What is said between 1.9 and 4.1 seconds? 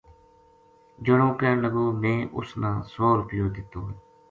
میں اُس نا سو رُپیو دتّو ہے